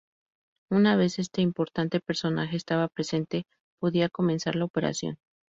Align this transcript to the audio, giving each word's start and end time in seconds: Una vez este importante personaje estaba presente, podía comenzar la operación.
Una 0.71 0.95
vez 0.95 1.19
este 1.19 1.41
importante 1.43 1.99
personaje 1.99 2.57
estaba 2.57 2.87
presente, 2.87 3.45
podía 3.79 4.09
comenzar 4.09 4.55
la 4.55 4.65
operación. 4.65 5.19